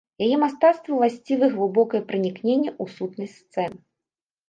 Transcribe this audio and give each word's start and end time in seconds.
Яе 0.27 0.37
мастацтву 0.43 0.91
ўласцівы 1.01 1.45
глыбокае 1.53 2.01
пранікненне 2.09 2.69
ў 2.83 2.99
сутнасць 2.99 3.41
сцэн. 3.47 3.83